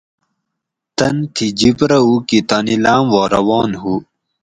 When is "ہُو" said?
3.81-3.93